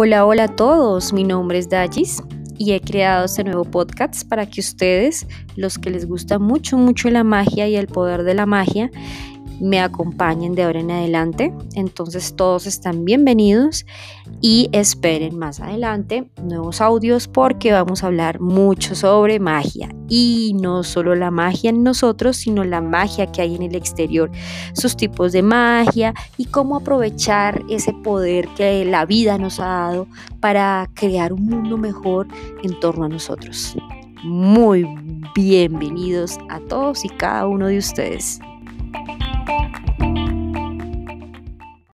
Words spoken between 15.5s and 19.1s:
adelante nuevos audios porque vamos a hablar mucho